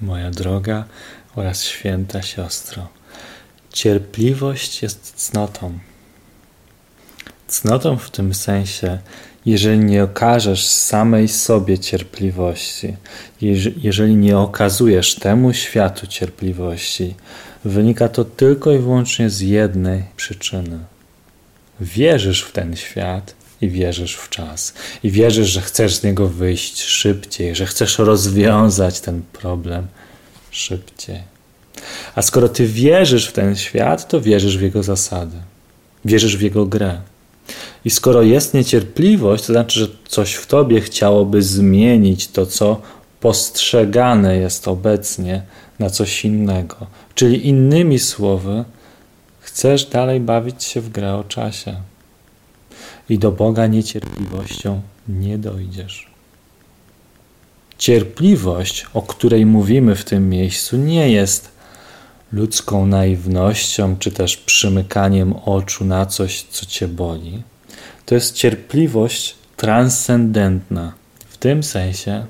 [0.00, 0.84] moja droga
[1.36, 2.88] oraz święta siostro.
[3.72, 5.78] Cierpliwość jest cnotą.
[7.46, 8.98] Cnotą w tym sensie,
[9.46, 12.96] jeżeli nie okażesz samej sobie cierpliwości,
[13.76, 17.14] jeżeli nie okazujesz temu światu cierpliwości,
[17.64, 20.78] wynika to tylko i wyłącznie z jednej przyczyny.
[21.80, 24.74] Wierzysz w ten świat i wierzysz w czas.
[25.02, 29.86] I wierzysz, że chcesz z niego wyjść szybciej, że chcesz rozwiązać ten problem
[30.50, 31.22] szybciej.
[32.14, 35.36] A skoro ty wierzysz w ten świat, to wierzysz w jego zasady.
[36.04, 37.00] Wierzysz w jego grę.
[37.84, 42.80] I skoro jest niecierpliwość, to znaczy, że coś w tobie chciałoby zmienić to, co
[43.20, 45.42] postrzegane jest obecnie
[45.78, 46.76] na coś innego.
[47.14, 48.64] Czyli innymi słowy,
[49.40, 51.76] chcesz dalej bawić się w grę o czasie.
[53.08, 56.10] I do Boga niecierpliwością nie dojdziesz.
[57.78, 61.50] Cierpliwość, o której mówimy w tym miejscu, nie jest
[62.32, 67.42] ludzką naiwnością, czy też przymykaniem oczu na coś, co cię boli.
[68.06, 70.92] To jest cierpliwość transcendentna.
[71.28, 72.26] W tym sensie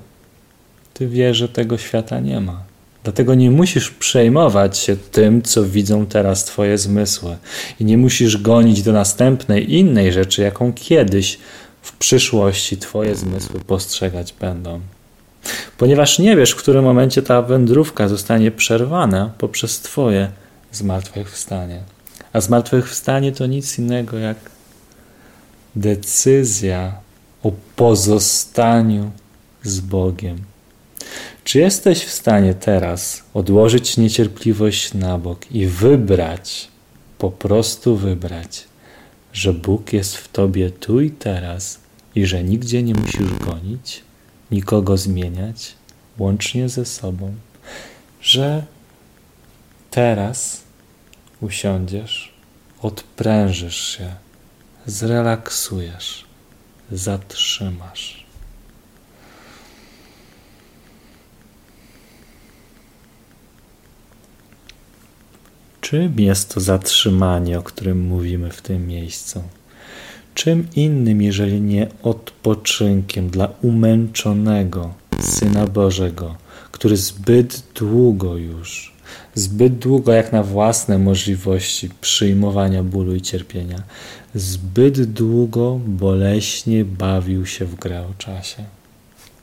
[0.93, 2.68] ty wiesz, że tego świata nie ma.
[3.09, 7.37] Dlatego nie musisz przejmować się tym, co widzą teraz Twoje zmysły,
[7.79, 11.39] i nie musisz gonić do następnej innej rzeczy, jaką kiedyś
[11.81, 14.81] w przyszłości Twoje zmysły postrzegać będą.
[15.77, 20.31] Ponieważ nie wiesz, w którym momencie ta wędrówka zostanie przerwana poprzez Twoje
[20.71, 21.81] zmartwychwstanie.
[22.33, 24.37] A zmartwychwstanie to nic innego jak
[25.75, 26.93] decyzja
[27.43, 29.11] o pozostaniu
[29.63, 30.48] z Bogiem.
[31.43, 36.67] Czy jesteś w stanie teraz odłożyć niecierpliwość na bok i wybrać,
[37.17, 38.63] po prostu wybrać,
[39.33, 41.79] że Bóg jest w tobie tu i teraz
[42.15, 44.03] i że nigdzie nie musisz gonić,
[44.51, 45.73] nikogo zmieniać,
[46.17, 47.33] łącznie ze sobą,
[48.21, 48.63] że
[49.91, 50.63] teraz
[51.41, 52.33] usiądziesz,
[52.81, 54.15] odprężysz się,
[54.85, 56.25] zrelaksujesz,
[56.91, 58.28] zatrzymasz.
[65.89, 69.43] Czym jest to zatrzymanie, o którym mówimy w tym miejscu?
[70.33, 76.35] Czym innym, jeżeli nie odpoczynkiem dla umęczonego Syna Bożego,
[76.71, 78.93] który zbyt długo już,
[79.35, 83.83] zbyt długo jak na własne możliwości przyjmowania bólu i cierpienia,
[84.35, 88.63] zbyt długo boleśnie bawił się w grę o czasie.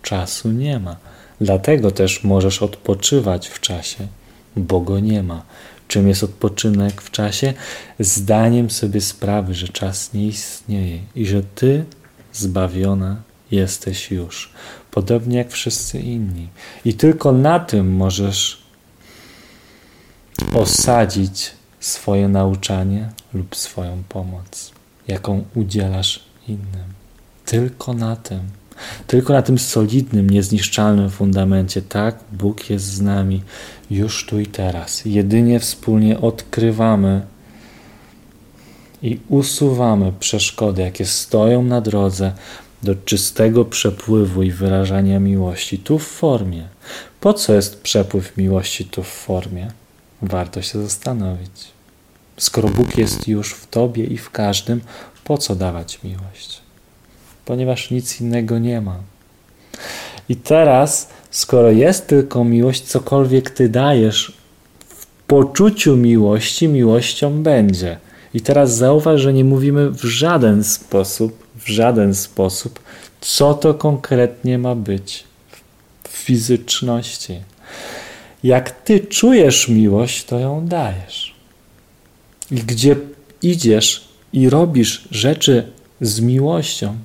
[0.03, 0.97] Czasu nie ma.
[1.41, 4.07] Dlatego też możesz odpoczywać w czasie,
[4.57, 5.43] bo go nie ma.
[5.88, 7.54] Czym jest odpoczynek w czasie?
[7.98, 11.84] Zdaniem sobie sprawy, że czas nie istnieje i że Ty
[12.32, 13.16] zbawiona
[13.50, 14.52] jesteś już,
[14.91, 16.48] podobnie jak wszyscy inni.
[16.84, 18.62] I tylko na tym możesz
[20.54, 24.72] osadzić swoje nauczanie lub swoją pomoc,
[25.08, 26.97] jaką udzielasz innym.
[27.44, 28.41] Tylko na tym.
[29.06, 33.42] Tylko na tym solidnym, niezniszczalnym fundamencie, tak, Bóg jest z nami
[33.91, 35.04] już tu i teraz.
[35.04, 37.22] Jedynie wspólnie odkrywamy
[39.03, 42.32] i usuwamy przeszkody, jakie stoją na drodze
[42.82, 46.69] do czystego przepływu i wyrażania miłości, tu w formie.
[47.20, 49.70] Po co jest przepływ miłości tu w formie?
[50.22, 51.65] Warto się zastanowić.
[52.36, 54.81] Skoro Bóg jest już w Tobie i w każdym,
[55.25, 56.66] po co dawać miłość?
[57.47, 58.97] Ponieważ nic innego nie ma.
[60.29, 64.33] I teraz skoro jest tylko miłość, cokolwiek ty dajesz
[64.89, 67.99] w poczuciu miłości, miłością będzie.
[68.34, 72.81] I teraz zauważ, że nie mówimy w żaden sposób, w żaden sposób,
[73.21, 75.25] co to konkretnie ma być
[76.09, 77.41] w fizyczności.
[78.45, 81.34] Jak ty czujesz miłość, to ją dajesz.
[82.51, 82.97] I gdzie
[83.43, 86.97] idziesz i robisz rzeczy z miłością,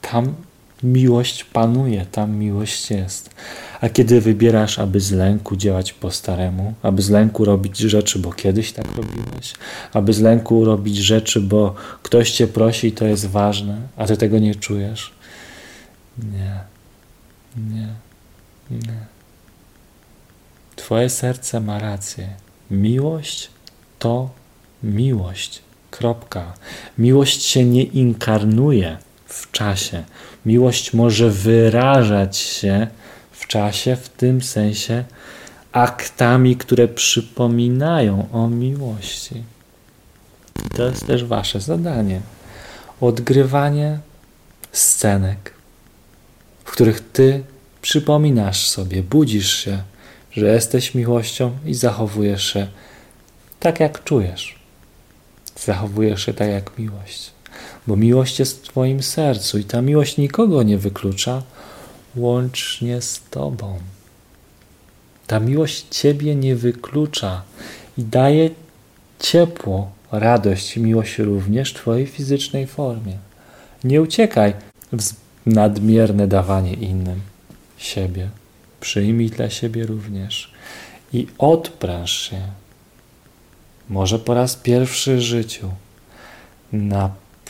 [0.00, 0.34] tam
[0.82, 3.30] miłość panuje, tam miłość jest.
[3.80, 8.32] A kiedy wybierasz, aby z lęku działać po staremu, aby z lęku robić rzeczy, bo
[8.32, 9.54] kiedyś tak robiłeś,
[9.92, 14.16] aby z lęku robić rzeczy, bo ktoś cię prosi i to jest ważne, a ty
[14.16, 15.12] tego nie czujesz,
[16.18, 16.60] nie,
[17.56, 17.88] nie,
[18.70, 19.10] nie.
[20.76, 22.28] Twoje serce ma rację.
[22.70, 23.50] Miłość
[23.98, 24.30] to
[24.82, 25.62] miłość.
[25.90, 26.54] Kropka.
[26.98, 28.98] Miłość się nie inkarnuje
[29.34, 30.04] w czasie.
[30.46, 32.86] Miłość może wyrażać się
[33.32, 35.04] w czasie, w tym sensie
[35.72, 39.42] aktami, które przypominają o miłości.
[40.76, 42.20] To jest też Wasze zadanie.
[43.00, 43.98] Odgrywanie
[44.72, 45.54] scenek,
[46.64, 47.44] w których Ty
[47.82, 49.82] przypominasz sobie, budzisz się
[50.32, 52.66] że jesteś miłością i zachowujesz się
[53.60, 54.58] tak, jak czujesz.
[55.56, 57.30] Zachowujesz się tak, jak miłość.
[57.90, 61.42] Bo miłość jest w Twoim sercu i ta miłość nikogo nie wyklucza,
[62.16, 63.78] łącznie z Tobą.
[65.26, 67.42] Ta miłość Ciebie nie wyklucza
[67.98, 68.50] i daje
[69.18, 73.18] ciepło, radość miłość również Twojej fizycznej formie.
[73.84, 74.54] Nie uciekaj
[74.92, 75.02] w
[75.46, 77.20] nadmierne dawanie innym
[77.78, 78.28] siebie.
[78.80, 80.52] Przyjmij dla siebie również
[81.12, 82.40] i odpręż się.
[83.88, 85.70] Może po raz pierwszy w życiu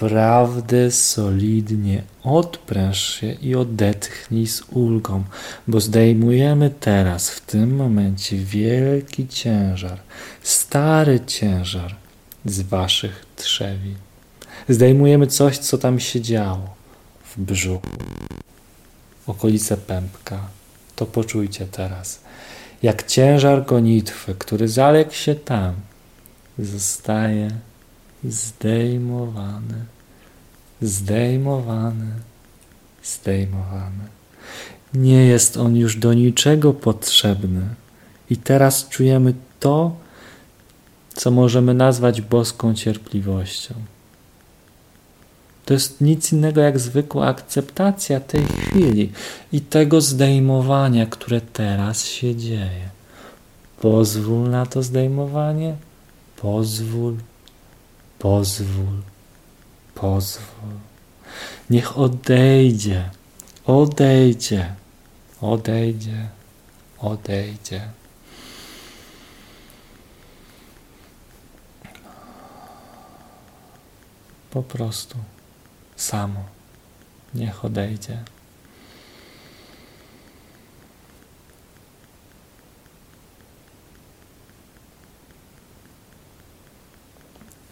[0.00, 5.25] naprawdę solidnie odpręż się i odetchnij z ulgą,
[5.69, 9.99] bo zdejmujemy teraz, w tym momencie, wielki ciężar,
[10.43, 11.97] stary ciężar
[12.44, 13.94] z waszych trzewi.
[14.69, 16.75] Zdejmujemy coś, co tam się działo
[17.25, 17.96] w brzuchu,
[19.26, 20.49] okolice pępka.
[20.96, 22.20] To poczujcie teraz.
[22.82, 25.75] Jak ciężar gonitwy, który zaległ się tam,
[26.58, 27.50] zostaje
[28.25, 29.84] zdejmowany,
[30.82, 32.12] zdejmowany,
[33.05, 34.05] zdejmowany.
[34.94, 37.62] Nie jest on już do niczego potrzebny.
[38.31, 39.96] I teraz czujemy to,
[41.14, 43.75] co możemy nazwać boską cierpliwością.
[45.64, 49.12] To jest nic innego jak zwykła akceptacja tej chwili
[49.52, 52.90] i tego zdejmowania, które teraz się dzieje.
[53.81, 55.76] Pozwól na to zdejmowanie,
[56.37, 57.17] pozwól,
[58.20, 59.02] pozwól,
[59.94, 60.76] pozwól.
[61.70, 63.11] Niech odejdzie,
[63.64, 64.75] odejdzie,
[65.40, 66.28] odejdzie,
[66.99, 67.81] odejdzie.
[74.50, 75.17] Po prostu
[75.96, 76.44] samo.
[77.34, 78.19] Niech odejdzie.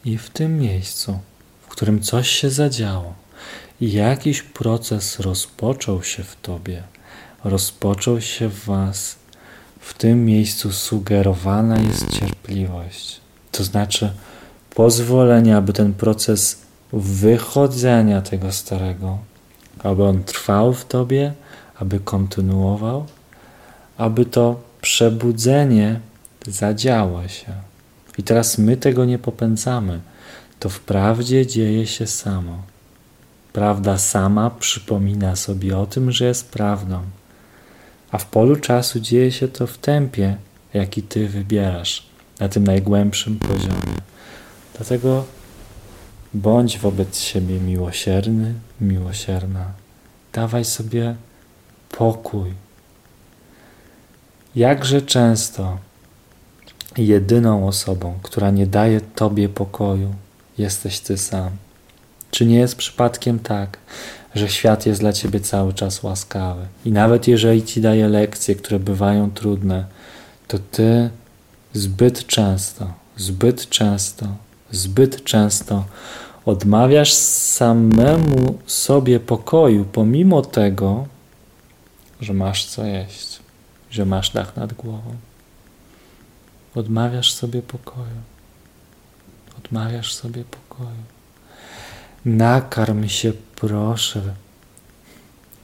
[0.08, 1.18] I w tym miejscu,
[1.60, 3.14] w którym coś się zadziało
[3.80, 6.82] jakiś proces rozpoczął się w Tobie,
[7.44, 9.16] rozpoczął się w Was,
[9.80, 13.20] w tym miejscu sugerowana jest cierpliwość.
[13.52, 14.12] To znaczy
[14.74, 16.62] pozwolenie, aby ten proces
[16.92, 19.18] wychodzenia tego starego,
[19.78, 21.32] aby on trwał w tobie,
[21.78, 23.06] aby kontynuował,
[23.98, 26.00] aby to przebudzenie
[26.46, 27.67] zadziało się.
[28.18, 30.00] I teraz my tego nie popędzamy.
[30.60, 32.62] To wprawdzie dzieje się samo.
[33.52, 37.00] Prawda sama przypomina sobie o tym, że jest prawdą.
[38.10, 40.36] A w polu czasu dzieje się to w tempie,
[40.74, 42.06] jaki ty wybierasz,
[42.40, 43.98] na tym najgłębszym poziomie.
[44.76, 45.24] Dlatego
[46.34, 49.72] Bądź wobec siebie miłosierny, miłosierna.
[50.32, 51.16] Dawaj sobie
[51.90, 52.52] pokój.
[54.56, 55.78] Jakże często
[57.06, 60.14] jedyną osobą, która nie daje Tobie pokoju,
[60.58, 61.50] jesteś Ty sam.
[62.30, 63.78] Czy nie jest przypadkiem tak,
[64.34, 68.78] że świat jest dla Ciebie cały czas łaskawy i nawet jeżeli Ci daje lekcje, które
[68.78, 69.84] bywają trudne,
[70.48, 71.10] to Ty
[71.72, 74.26] zbyt często, zbyt często
[74.70, 75.84] zbyt często
[76.46, 81.06] odmawiasz samemu sobie pokoju, pomimo tego,
[82.20, 83.38] że masz co jeść,
[83.90, 85.27] że masz dach nad głową.
[86.74, 88.20] Odmawiasz sobie pokoju.
[89.58, 91.02] Odmawiasz sobie pokoju.
[92.24, 94.22] Nakarm się, proszę,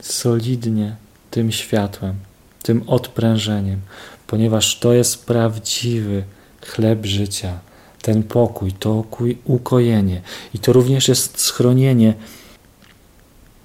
[0.01, 0.97] solidnie
[1.31, 2.15] tym światłem,
[2.63, 3.81] tym odprężeniem,
[4.27, 6.25] ponieważ to jest prawdziwy
[6.63, 7.59] chleb życia
[8.05, 9.05] ten pokój, to
[9.45, 10.23] ukojenie.
[10.55, 12.15] I to również jest schronienie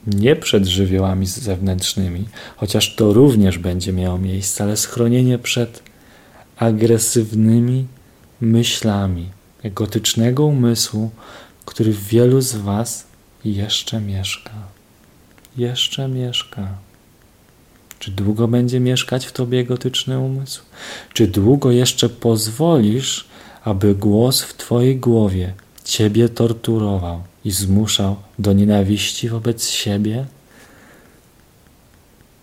[0.08, 2.28] nie przed żywiołami zewnętrznymi,
[2.58, 5.84] chociaż to również będzie miało miejsce, ale schronienie przed
[6.60, 7.88] agresywnymi
[8.42, 9.30] myślami
[9.64, 11.12] egotycznego umysłu,
[11.66, 13.08] który w wielu z Was
[13.46, 14.52] jeszcze mieszka.
[15.58, 16.68] Jeszcze mieszka.
[18.00, 20.62] Czy długo będzie mieszkać w Tobie egotyczny umysł?
[21.14, 23.28] Czy długo jeszcze pozwolisz,
[23.64, 30.26] aby głos w Twojej głowie Ciebie torturował i zmuszał do nienawiści wobec siebie?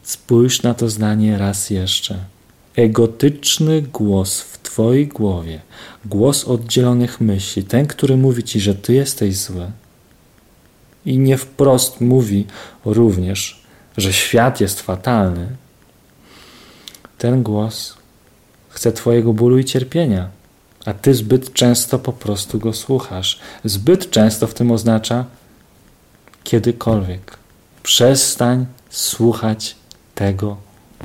[0.03, 2.36] Spójrz na to zdanie raz jeszcze.
[2.77, 5.61] Egotyczny głos w Twojej głowie,
[6.05, 9.71] głos oddzielonych myśli, ten, który mówi Ci, że Ty jesteś zły,
[11.07, 12.47] i nie wprost mówi
[12.85, 13.63] również,
[13.97, 15.57] że świat jest fatalny,
[17.19, 17.95] ten głos
[18.69, 20.37] chce Twojego bólu i cierpienia
[20.87, 23.39] a ty zbyt często po prostu go słuchasz.
[23.65, 25.25] Zbyt często w tym oznacza
[26.45, 27.39] kiedykolwiek.
[27.83, 29.77] Przestań słuchać
[30.15, 30.57] tego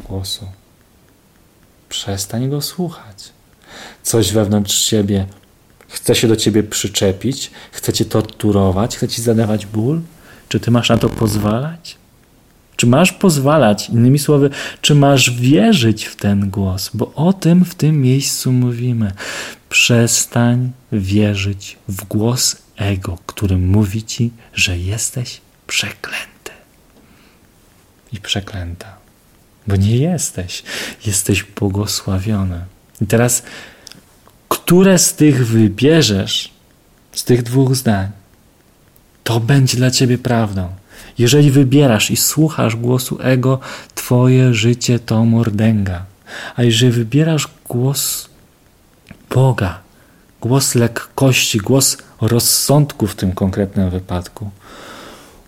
[0.09, 0.45] głosu.
[1.91, 3.29] Przestań go słuchać.
[4.03, 5.25] Coś wewnątrz ciebie
[5.88, 10.01] chce się do ciebie przyczepić, chce cię torturować, chce ci zadawać ból.
[10.50, 11.98] Czy ty masz na to pozwalać?
[12.75, 14.50] Czy masz pozwalać, innymi słowy,
[14.81, 16.89] czy masz wierzyć w ten głos?
[16.93, 19.12] Bo o tym w tym miejscu mówimy.
[19.69, 26.51] Przestań wierzyć w głos ego, który mówi ci, że jesteś przeklęty
[28.13, 29.00] i przeklęta.
[29.67, 30.63] Bo nie jesteś,
[31.05, 32.65] jesteś błogosławiony.
[33.01, 33.43] I teraz,
[34.49, 36.51] które z tych wybierzesz,
[37.11, 38.09] z tych dwóch zdań,
[39.23, 40.69] to będzie dla ciebie prawdą.
[41.17, 43.59] Jeżeli wybierasz i słuchasz głosu ego,
[43.95, 46.05] twoje życie to mordęga.
[46.55, 48.29] A jeżeli wybierasz głos
[49.29, 49.79] Boga,
[50.41, 54.51] głos lekkości, głos rozsądku w tym konkretnym wypadku,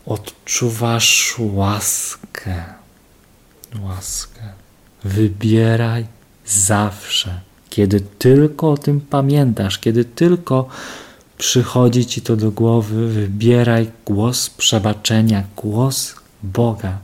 [0.06, 2.64] odczuwasz łaskę.
[3.82, 4.42] Łaskę.
[5.04, 6.06] Wybieraj
[6.46, 7.40] zawsze,
[7.70, 10.68] kiedy tylko o tym pamiętasz, kiedy tylko
[11.38, 16.98] przychodzi ci to do głowy, wybieraj głos przebaczenia, głos Boga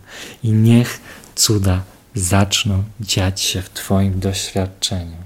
[0.44, 1.02] i niech
[1.36, 1.84] cuda
[2.16, 5.18] zaczną dziać się w Twoim doświadczeniu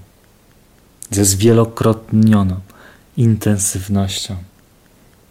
[1.10, 2.60] ze zwielokrotnioną
[3.16, 4.36] intensywnością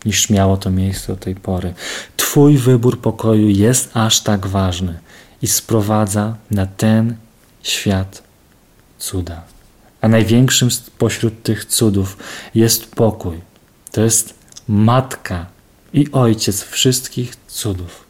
[0.05, 1.73] niż miało to miejsce do tej pory.
[2.17, 4.99] Twój wybór pokoju jest aż tak ważny
[5.43, 7.15] i sprowadza na ten
[7.63, 8.23] świat
[8.99, 9.41] cuda.
[10.01, 12.17] A największym pośród tych cudów
[12.55, 13.41] jest pokój.
[13.91, 14.33] To jest
[14.67, 15.45] matka
[15.93, 18.03] i ojciec wszystkich cudów.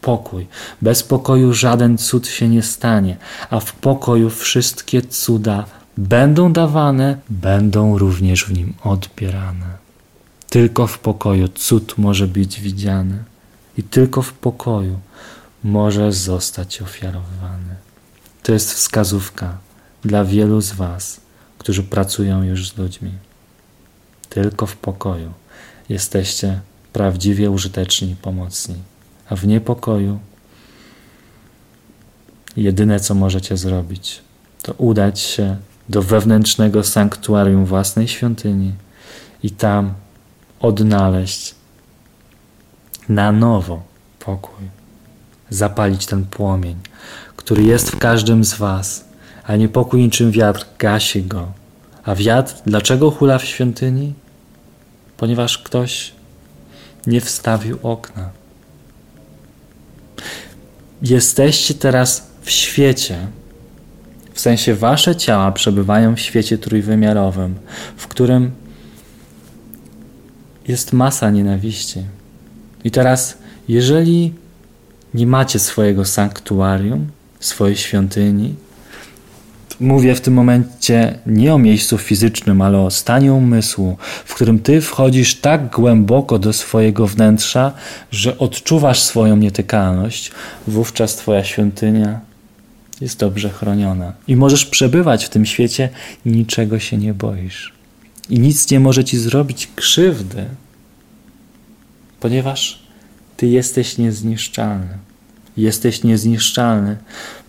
[0.00, 0.46] Pokój.
[0.82, 3.16] Bez pokoju żaden cud się nie stanie,
[3.50, 5.64] a w pokoju wszystkie cuda
[5.96, 9.66] będą dawane, będą również w nim odbierane.
[10.48, 13.24] Tylko w pokoju cud może być widziany
[13.78, 14.98] i tylko w pokoju
[15.64, 17.76] może zostać ofiarowany.
[18.42, 19.58] To jest wskazówka
[20.02, 21.20] dla wielu z Was,
[21.58, 23.12] którzy pracują już z ludźmi.
[24.28, 25.32] Tylko w pokoju
[25.88, 26.60] jesteście
[26.92, 28.76] prawdziwie użyteczni i pomocni,
[29.28, 30.18] a w niepokoju
[32.56, 34.22] jedyne co możecie zrobić,
[34.62, 35.56] to udać się
[35.88, 38.72] do wewnętrznego sanktuarium własnej świątyni
[39.42, 39.94] i tam
[40.60, 41.54] odnaleźć
[43.08, 43.82] na nowo
[44.18, 44.64] pokój,
[45.54, 46.76] zapalić ten płomień,
[47.36, 49.04] który jest w każdym z Was,
[49.44, 51.52] a niepokój niczym wiatr gasi go.
[52.04, 54.14] A wiatr dlaczego hula w świątyni?
[55.16, 56.12] Ponieważ ktoś
[57.06, 58.30] nie wstawił okna.
[61.02, 63.26] Jesteście teraz w świecie,
[64.32, 67.54] w sensie wasze ciała przebywają w świecie trójwymiarowym,
[67.96, 68.50] w którym
[70.68, 72.02] jest masa nienawiści.
[72.84, 74.34] I teraz, jeżeli
[75.14, 77.06] nie macie swojego sanktuarium,
[77.40, 78.54] swojej świątyni,
[79.80, 84.80] mówię w tym momencie nie o miejscu fizycznym, ale o stanie umysłu, w którym ty
[84.80, 87.72] wchodzisz tak głęboko do swojego wnętrza,
[88.10, 90.32] że odczuwasz swoją nietykalność,
[90.66, 92.20] wówczas twoja świątynia
[93.00, 94.12] jest dobrze chroniona.
[94.28, 95.88] I możesz przebywać w tym świecie
[96.26, 97.72] niczego się nie boisz.
[98.30, 100.44] I nic nie może ci zrobić krzywdy,
[102.20, 102.82] ponieważ
[103.36, 104.98] ty jesteś niezniszczalny.
[105.56, 106.96] Jesteś niezniszczalny,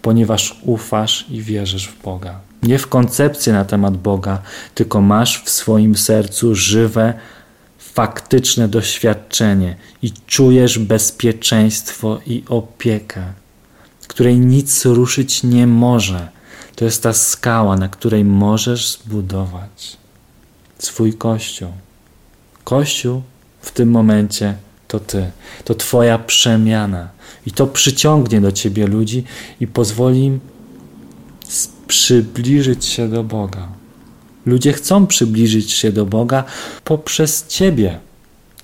[0.01, 2.39] ponieważ ufasz i wierzysz w Boga.
[2.63, 4.41] Nie w koncepcję na temat Boga,
[4.75, 7.13] tylko masz w swoim sercu żywe,
[7.77, 13.23] faktyczne doświadczenie i czujesz bezpieczeństwo i opiekę
[14.15, 16.27] której nic ruszyć nie może.
[16.75, 19.97] To jest ta skała, na której możesz zbudować
[20.79, 21.71] swój kościół.
[22.63, 23.21] Kościół
[23.61, 24.55] w tym momencie
[24.87, 25.31] to Ty,
[25.63, 27.09] to Twoja przemiana.
[27.45, 29.23] I to przyciągnie do Ciebie ludzi
[29.59, 30.39] i pozwoli im
[31.87, 33.67] przybliżyć się do Boga.
[34.45, 36.43] Ludzie chcą przybliżyć się do Boga
[36.83, 37.99] poprzez Ciebie.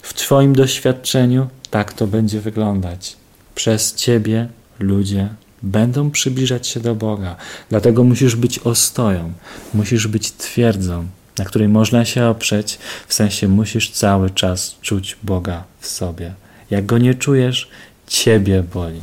[0.02, 3.18] W Twoim doświadczeniu tak to będzie wyglądać.
[3.56, 4.48] Przez Ciebie
[4.80, 5.30] ludzie
[5.64, 7.36] będą przybliżać się do Boga.
[7.70, 9.34] Dlatego musisz być ostoją,
[9.74, 11.08] musisz być twierdzą,
[11.38, 16.34] na której można się oprzeć, w sensie musisz cały czas czuć Boga w sobie.
[16.70, 17.70] Jak go nie czujesz,
[18.12, 19.02] ciebie boli.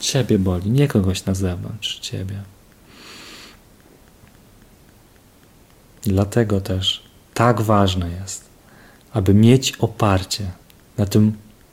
[0.00, 2.42] Ciebie boli, nie kogoś na zewnątrz, ciebie.
[6.02, 7.02] Dlatego też
[7.34, 8.44] tak ważne jest,
[9.12, 10.50] aby mieć oparcie
[10.98, 11.32] na tym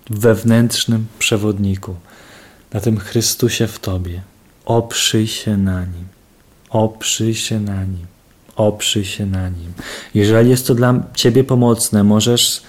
[0.10, 1.96] wewnętrznym przewodniku,
[2.74, 4.22] na tym Chrystusie w Tobie.
[4.65, 6.08] Oprzyj się na Nim.
[6.70, 8.05] Oprzyj się na Nim.
[8.55, 9.74] Oprzyj się na Nim.
[10.13, 12.62] Jeżeli jest to dla Ciebie pomocne, możesz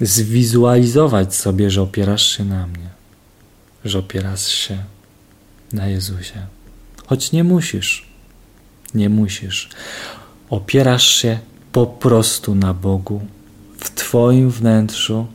[0.00, 2.88] zwizualizować sobie, że opierasz się na mnie,
[3.84, 4.78] że opierasz się
[5.72, 6.46] na Jezusie.
[7.06, 8.12] Choć nie musisz.
[8.94, 9.68] Nie musisz.
[10.50, 11.38] Opierasz się
[11.72, 13.20] po prostu na Bogu,
[13.78, 15.26] w Twoim wnętrzu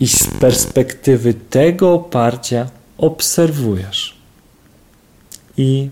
[0.00, 4.16] i z perspektywy tego oparcia obserwujesz.
[5.56, 5.90] I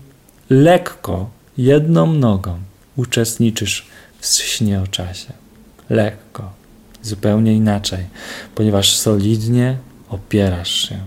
[0.49, 2.59] lekko, jedną nogą
[2.95, 3.85] uczestniczysz
[4.19, 5.33] w śnie o czasie.
[5.89, 6.51] Lekko,
[7.03, 8.05] zupełnie inaczej,
[8.55, 9.77] ponieważ solidnie
[10.09, 10.99] opierasz się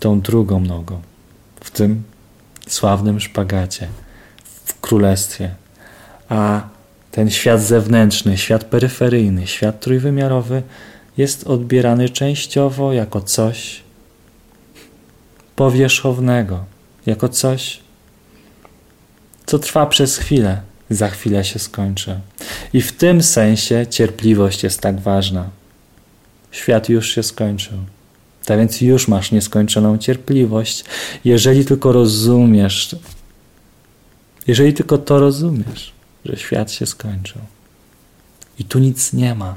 [0.00, 1.00] tą drugą nogą
[1.60, 2.02] w tym
[2.66, 3.88] sławnym szpagacie
[4.64, 5.54] w królestwie,
[6.28, 6.68] a
[7.10, 10.62] ten świat zewnętrzny, świat peryferyjny, świat trójwymiarowy
[11.16, 13.82] jest odbierany częściowo jako coś
[15.56, 16.64] powierzchownego,
[17.06, 17.80] jako coś,
[19.46, 22.20] co trwa przez chwilę, za chwilę się skończy.
[22.72, 25.50] I w tym sensie cierpliwość jest tak ważna.
[26.50, 27.78] Świat już się skończył.
[28.44, 30.84] Tak więc już masz nieskończoną cierpliwość,
[31.24, 32.96] jeżeli tylko rozumiesz,
[34.46, 35.92] jeżeli tylko to rozumiesz,
[36.24, 37.40] że świat się skończył.
[38.58, 39.56] I tu nic nie ma.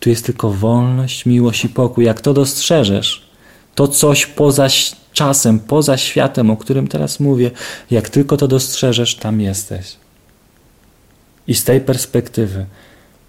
[0.00, 2.04] Tu jest tylko wolność, miłość i pokój.
[2.04, 3.28] Jak to dostrzeżesz,
[3.74, 4.68] to coś poza
[5.12, 7.50] czasem, poza światem, o którym teraz mówię,
[7.90, 9.96] jak tylko to dostrzeżesz, tam jesteś.
[11.48, 12.66] I z tej perspektywy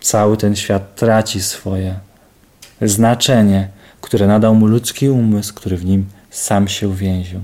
[0.02, 2.00] cały ten świat traci swoje
[2.82, 3.70] znaczenie,
[4.02, 7.42] które nadał mu ludzki umysł, który w nim sam się uwięził.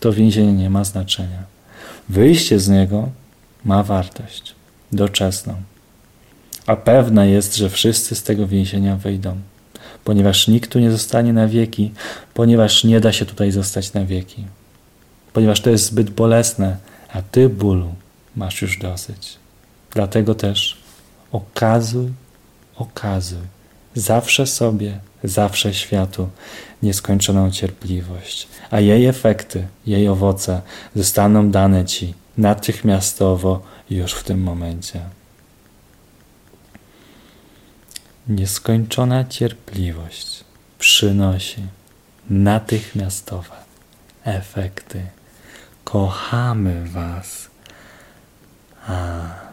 [0.00, 1.42] To więzienie nie ma znaczenia.
[2.08, 3.08] Wyjście z niego
[3.64, 4.54] ma wartość
[4.92, 5.54] doczesną.
[6.66, 9.36] A pewne jest, że wszyscy z tego więzienia wyjdą,
[10.04, 11.92] ponieważ nikt tu nie zostanie na wieki,
[12.34, 14.44] ponieważ nie da się tutaj zostać na wieki,
[15.32, 16.76] ponieważ to jest zbyt bolesne,
[17.12, 17.94] a ty bólu
[18.36, 19.38] masz już dosyć.
[19.90, 20.78] Dlatego też
[21.32, 22.12] okazuj,
[22.76, 23.58] okazuj
[23.94, 26.28] zawsze sobie, zawsze światu
[26.82, 30.62] nieskończoną cierpliwość, a jej efekty, jej owoce
[30.96, 35.00] zostaną dane Ci natychmiastowo już w tym momencie.
[38.28, 40.44] Nieskończona cierpliwość
[40.78, 41.62] przynosi
[42.30, 43.56] natychmiastowe
[44.24, 45.06] efekty.
[45.84, 47.50] Kochamy Was.
[48.88, 49.47] A